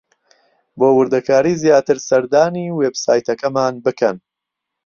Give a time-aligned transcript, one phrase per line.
[0.77, 4.17] بۆ وردەکاریی زیاتر سەردانی وێبسایتەکەمان بکەن.